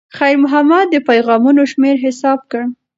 خیر 0.17 0.35
محمد 0.43 0.85
د 0.91 0.95
پیغامونو 1.09 1.61
شمېر 1.71 1.95
حساب 2.05 2.39
کړ. 2.51 2.61